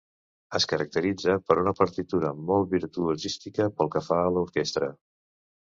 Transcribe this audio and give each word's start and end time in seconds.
Es 0.59 0.63
caracteritza 0.69 1.35
per 1.49 1.57
una 1.65 1.73
partitura 1.81 2.33
molt 2.53 2.73
virtuosística 2.73 3.71
pel 3.79 3.95
que 3.97 4.05
fa 4.09 4.21
a 4.25 4.35
l'orquestra. 4.39 4.93